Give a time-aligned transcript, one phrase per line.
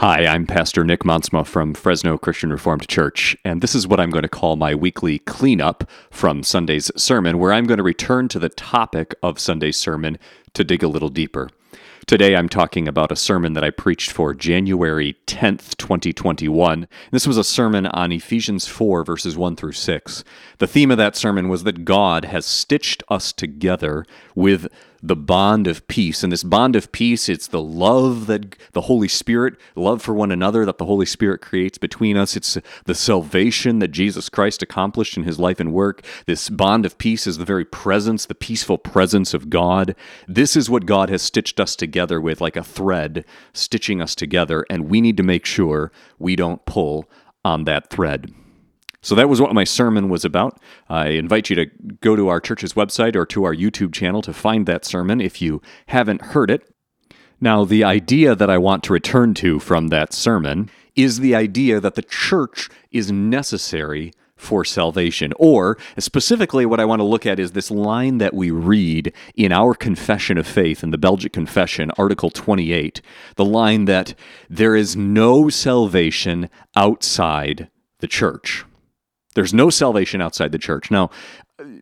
[0.00, 4.08] Hi, I'm Pastor Nick Monsma from Fresno Christian Reformed Church, and this is what I'm
[4.08, 8.38] going to call my weekly cleanup from Sunday's sermon, where I'm going to return to
[8.38, 10.18] the topic of Sunday's sermon
[10.54, 11.50] to dig a little deeper.
[12.06, 16.88] Today I'm talking about a sermon that I preached for January 10th, 2021.
[17.10, 20.24] This was a sermon on Ephesians 4, verses 1 through 6.
[20.60, 24.66] The theme of that sermon was that God has stitched us together with
[25.02, 26.22] the bond of peace.
[26.22, 30.30] And this bond of peace, it's the love that the Holy Spirit, love for one
[30.30, 32.36] another that the Holy Spirit creates between us.
[32.36, 36.04] It's uh, the salvation that Jesus Christ accomplished in his life and work.
[36.26, 39.94] This bond of peace is the very presence, the peaceful presence of God.
[40.28, 44.66] This is what God has stitched us together with, like a thread stitching us together.
[44.68, 47.08] And we need to make sure we don't pull
[47.44, 48.32] on that thread.
[49.02, 50.60] So that was what my sermon was about.
[50.88, 51.66] I invite you to
[52.00, 55.40] go to our church's website or to our YouTube channel to find that sermon if
[55.40, 56.68] you haven't heard it.
[57.40, 61.80] Now, the idea that I want to return to from that sermon is the idea
[61.80, 65.32] that the church is necessary for salvation.
[65.38, 69.52] Or specifically, what I want to look at is this line that we read in
[69.52, 73.00] our confession of faith in the Belgic Confession, Article 28,
[73.36, 74.14] the line that
[74.48, 77.68] there is no salvation outside
[78.00, 78.64] the church.
[79.34, 80.90] There's no salvation outside the church.
[80.90, 81.10] Now,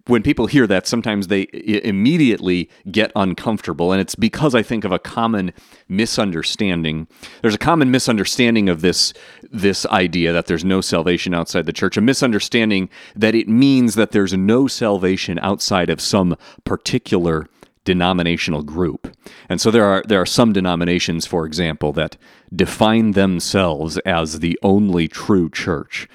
[0.07, 3.93] when people hear that, sometimes they immediately get uncomfortable.
[3.93, 5.53] And it's because I think of a common
[5.89, 7.07] misunderstanding.
[7.43, 9.15] There's a common misunderstanding of this,
[9.51, 14.11] this idea that there's no salvation outside the church, a misunderstanding that it means that
[14.11, 17.47] there's no salvation outside of some particular
[17.85, 19.17] denominational group.
[19.49, 22.19] And so there are there are some denominations, for example, that
[22.55, 26.07] define themselves as the only true church.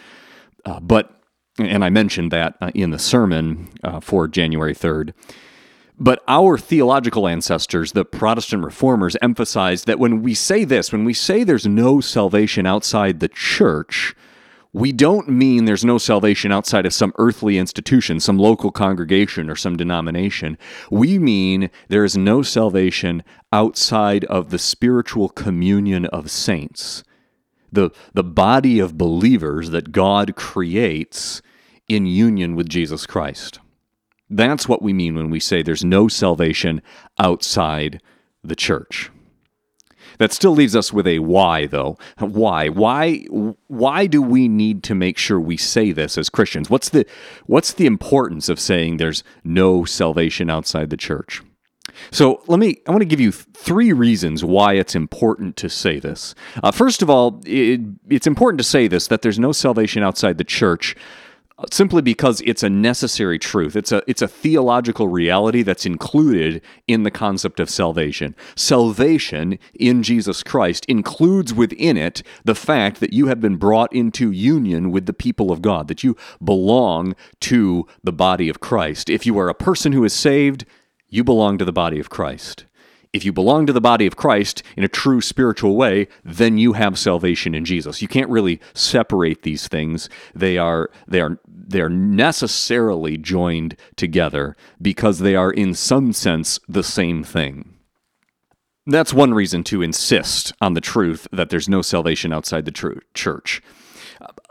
[0.66, 1.23] Uh, but
[1.60, 5.14] and I mentioned that uh, in the sermon uh, for January 3rd.
[6.00, 11.14] But our theological ancestors, the Protestant reformers, emphasized that when we say this, when we
[11.14, 14.16] say there's no salvation outside the church,
[14.74, 19.56] we don't mean there's no salvation outside of some earthly institution, some local congregation, or
[19.56, 20.58] some denomination.
[20.90, 27.04] We mean there is no salvation outside of the spiritual communion of saints
[27.74, 31.42] the, the body of believers that God creates
[31.88, 33.60] in union with Jesus Christ.
[34.30, 36.82] That's what we mean when we say there's no salvation
[37.20, 38.02] outside
[38.44, 39.12] the church.
[40.20, 41.98] That still leaves us with a why, though.
[42.20, 42.70] Why?
[42.70, 43.26] Why?
[43.68, 46.70] Why do we need to make sure we say this as Christians?
[46.70, 47.06] What's the
[47.48, 51.42] What's the importance of saying there's no salvation outside the church?
[52.12, 56.00] So let me, I want to give you three reasons why it's important to say
[56.00, 56.36] this.
[56.64, 60.38] Uh, first of all, it, it's important to say this that there's no salvation outside
[60.38, 60.96] the church
[61.60, 63.76] uh, simply because it's a necessary truth.
[63.76, 68.36] It's a it's a theological reality that's included in the concept of salvation.
[68.56, 74.32] Salvation in Jesus Christ includes within it the fact that you have been brought into
[74.32, 79.10] union with the people of God, that you belong to the body of Christ.
[79.10, 80.66] If you are a person who is saved,
[81.14, 82.66] you belong to the body of Christ.
[83.14, 86.74] If you belong to the body of Christ in a true spiritual way, then you
[86.74, 88.02] have salvation in Jesus.
[88.02, 90.10] You can't really separate these things.
[90.34, 96.60] They are they are they are necessarily joined together because they are in some sense
[96.68, 97.76] the same thing.
[98.88, 103.00] That's one reason to insist on the truth that there's no salvation outside the true
[103.14, 103.62] church.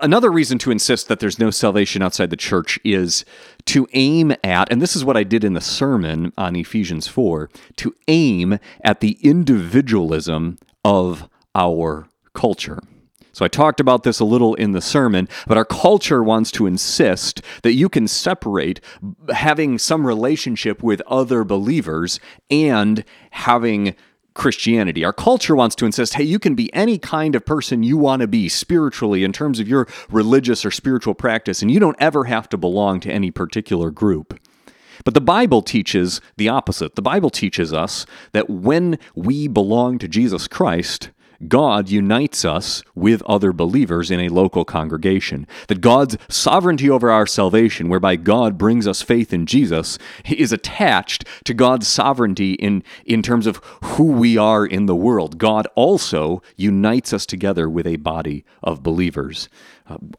[0.00, 3.24] Another reason to insist that there's no salvation outside the church is
[3.66, 7.48] to aim at, and this is what I did in the sermon on Ephesians 4,
[7.76, 12.80] to aim at the individualism of our culture.
[13.32, 16.66] So I talked about this a little in the sermon, but our culture wants to
[16.66, 18.80] insist that you can separate
[19.32, 23.94] having some relationship with other believers and having
[24.34, 25.04] Christianity.
[25.04, 28.20] Our culture wants to insist hey, you can be any kind of person you want
[28.20, 32.24] to be spiritually in terms of your religious or spiritual practice, and you don't ever
[32.24, 34.38] have to belong to any particular group.
[35.04, 36.94] But the Bible teaches the opposite.
[36.94, 41.10] The Bible teaches us that when we belong to Jesus Christ,
[41.48, 45.46] God unites us with other believers in a local congregation.
[45.68, 51.24] That God's sovereignty over our salvation, whereby God brings us faith in Jesus, is attached
[51.44, 55.38] to God's sovereignty in, in terms of who we are in the world.
[55.38, 59.48] God also unites us together with a body of believers.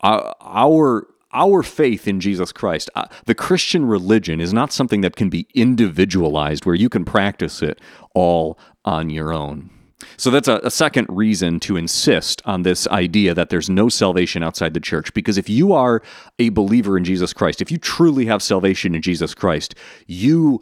[0.02, 5.16] Uh, our our faith in Jesus Christ, uh, the Christian religion, is not something that
[5.16, 7.82] can be individualized where you can practice it
[8.14, 9.72] all on your own.
[10.18, 14.44] So that's a, a, second reason to insist on this idea that there's no salvation
[14.44, 15.14] outside the church.
[15.14, 16.02] Because if you are
[16.40, 19.76] a believer in Jesus Christ, if you truly have salvation in Jesus Christ,
[20.08, 20.62] you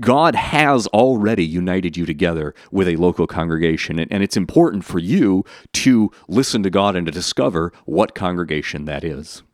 [0.00, 4.98] God has already united you together with a local congregation, and, and it's important for
[4.98, 5.44] you
[5.74, 9.44] to listen to God and to discover what congregation that is.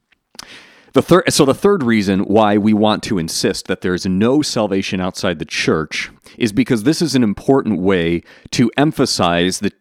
[0.94, 4.42] The third, so the third reason why we want to insist that there is no
[4.42, 6.08] salvation outside the church
[6.38, 9.72] is because this is an important way to emphasize the,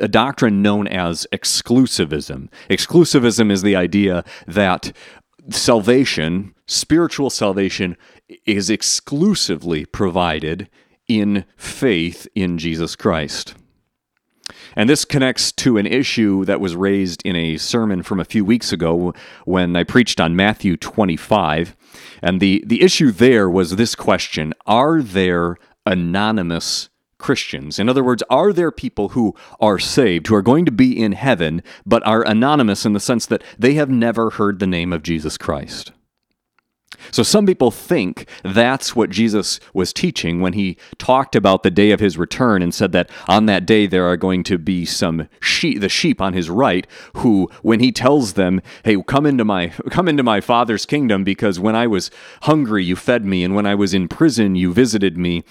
[0.00, 2.48] a doctrine known as exclusivism.
[2.70, 4.96] Exclusivism is the idea that
[5.50, 7.94] salvation, spiritual salvation,
[8.46, 10.70] is exclusively provided
[11.06, 13.54] in faith in Jesus Christ.
[14.76, 18.44] And this connects to an issue that was raised in a sermon from a few
[18.44, 19.14] weeks ago
[19.44, 21.76] when I preached on Matthew 25.
[22.22, 25.56] And the, the issue there was this question Are there
[25.86, 26.88] anonymous
[27.18, 27.78] Christians?
[27.78, 31.12] In other words, are there people who are saved, who are going to be in
[31.12, 35.02] heaven, but are anonymous in the sense that they have never heard the name of
[35.02, 35.92] Jesus Christ?
[37.10, 41.90] So some people think that's what Jesus was teaching when he talked about the day
[41.90, 45.28] of his return and said that on that day there are going to be some
[45.40, 49.68] sheep the sheep on his right who when he tells them, "Hey, come into my
[49.90, 52.10] come into my father's kingdom because when I was
[52.42, 55.44] hungry you fed me and when I was in prison you visited me."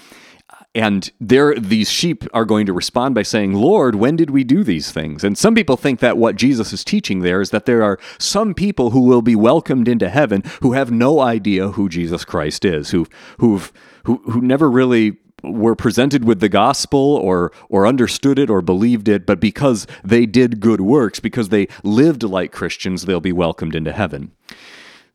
[0.73, 4.63] And there, these sheep are going to respond by saying, Lord, when did we do
[4.63, 5.21] these things?
[5.21, 8.53] And some people think that what Jesus is teaching there is that there are some
[8.53, 12.91] people who will be welcomed into heaven who have no idea who Jesus Christ is,
[12.91, 13.05] who,
[13.39, 13.73] who've,
[14.05, 19.07] who, who never really were presented with the gospel or or understood it or believed
[19.07, 23.75] it but because they did good works because they lived like Christians they'll be welcomed
[23.75, 24.31] into heaven.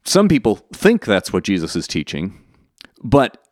[0.02, 2.42] Some people think that's what Jesus is teaching
[3.04, 3.45] but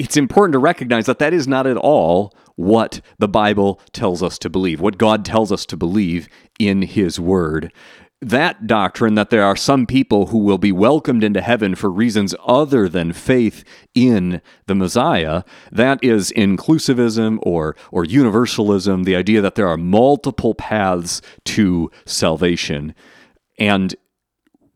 [0.00, 4.38] it's important to recognize that that is not at all what the Bible tells us
[4.38, 6.26] to believe, what God tells us to believe
[6.58, 7.70] in His Word.
[8.22, 12.34] That doctrine that there are some people who will be welcomed into heaven for reasons
[12.46, 13.62] other than faith
[13.94, 20.54] in the Messiah, that is inclusivism or, or universalism, the idea that there are multiple
[20.54, 22.94] paths to salvation.
[23.58, 23.94] And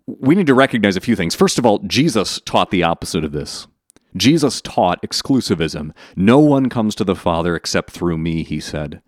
[0.07, 1.35] we need to recognize a few things.
[1.35, 3.67] First of all, Jesus taught the opposite of this.
[4.17, 5.93] Jesus taught exclusivism.
[6.17, 9.03] No one comes to the Father except through me, he said.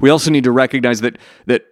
[0.00, 1.64] We also need to recognize that that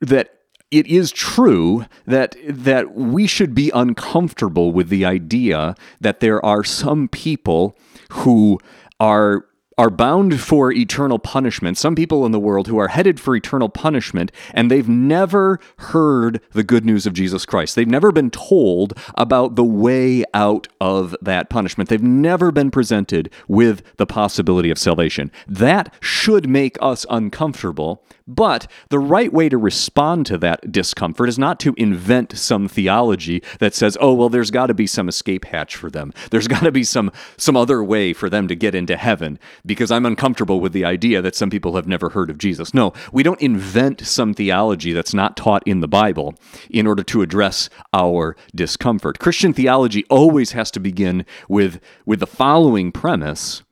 [0.00, 0.30] that
[0.70, 6.64] it is true that that we should be uncomfortable with the idea that there are
[6.64, 7.76] some people
[8.10, 8.58] who
[9.00, 11.76] are are bound for eternal punishment.
[11.76, 16.40] Some people in the world who are headed for eternal punishment, and they've never heard
[16.52, 17.74] the good news of Jesus Christ.
[17.74, 21.88] They've never been told about the way out of that punishment.
[21.90, 25.30] They've never been presented with the possibility of salvation.
[25.46, 31.38] That should make us uncomfortable, but the right way to respond to that discomfort is
[31.38, 35.44] not to invent some theology that says, "Oh, well there's got to be some escape
[35.46, 36.12] hatch for them.
[36.30, 39.90] There's got to be some some other way for them to get into heaven." Because
[39.90, 42.74] I'm uncomfortable with the idea that some people have never heard of Jesus.
[42.74, 46.34] No, we don't invent some theology that's not taught in the Bible
[46.70, 49.18] in order to address our discomfort.
[49.18, 53.62] Christian theology always has to begin with, with the following premise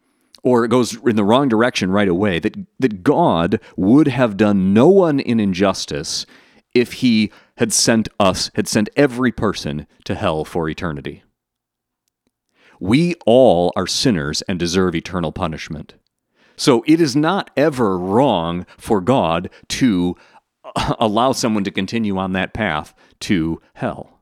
[0.42, 4.74] or it goes in the wrong direction right away that, that God would have done
[4.74, 6.26] no one an injustice
[6.74, 11.22] if he had sent us, had sent every person to hell for eternity.
[12.82, 15.94] We all are sinners and deserve eternal punishment.
[16.56, 20.16] So it is not ever wrong for God to
[20.64, 24.18] uh, allow someone to continue on that path to hell.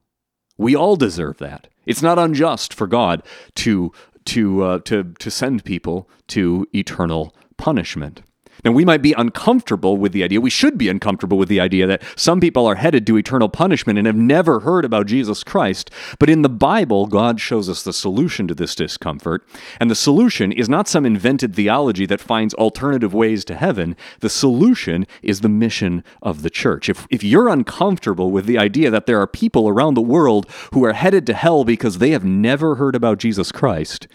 [0.59, 1.69] We all deserve that.
[1.87, 3.23] It's not unjust for God
[3.55, 3.93] to
[4.27, 8.21] to uh, to to send people to eternal punishment.
[8.65, 11.87] Now, we might be uncomfortable with the idea, we should be uncomfortable with the idea
[11.87, 15.91] that some people are headed to eternal punishment and have never heard about Jesus Christ.
[16.19, 19.47] But in the Bible, God shows us the solution to this discomfort.
[19.79, 23.97] And the solution is not some invented theology that finds alternative ways to heaven.
[24.21, 26.89] The solution is the mission of the church.
[26.89, 30.85] If, if you're uncomfortable with the idea that there are people around the world who
[30.85, 34.07] are headed to hell because they have never heard about Jesus Christ,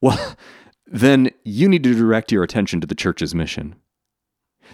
[0.00, 0.36] well,
[0.86, 3.76] then you need to direct your attention to the church's mission.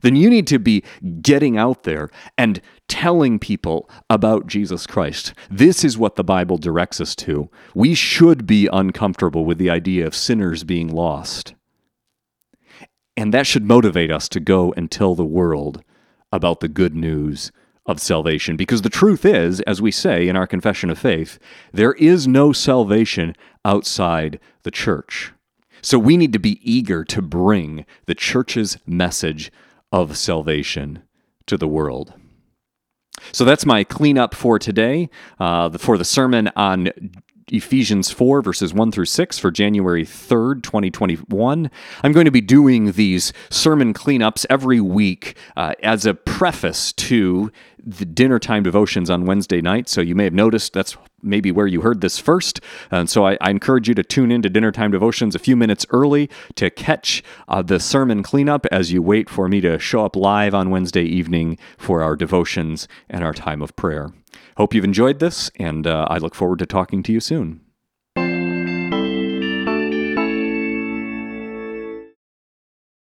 [0.02, 0.84] Then you need to be
[1.20, 5.32] getting out there and telling people about Jesus Christ.
[5.50, 7.50] This is what the Bible directs us to.
[7.74, 11.54] We should be uncomfortable with the idea of sinners being lost.
[13.16, 15.82] And that should motivate us to go and tell the world
[16.32, 17.50] about the good news
[17.84, 18.56] of salvation.
[18.56, 21.38] Because the truth is, as we say in our confession of faith,
[21.72, 23.34] there is no salvation
[23.64, 25.32] outside the church.
[25.82, 29.50] So we need to be eager to bring the church's message
[29.92, 31.02] of salvation
[31.46, 32.14] to the world.
[33.32, 36.90] So that's my cleanup for today, uh, for the sermon on
[37.50, 41.70] Ephesians 4, verses 1 through 6 for January 3rd, 2021.
[42.02, 47.50] I'm going to be doing these sermon cleanups every week uh, as a preface to
[47.88, 49.88] the dinner time devotions on Wednesday night.
[49.88, 52.60] So you may have noticed that's maybe where you heard this first.
[52.90, 55.56] And so I, I encourage you to tune in to dinner time devotions a few
[55.56, 60.04] minutes early to catch uh, the sermon cleanup as you wait for me to show
[60.04, 64.12] up live on Wednesday evening for our devotions and our time of prayer.
[64.58, 67.60] Hope you've enjoyed this, and uh, I look forward to talking to you soon.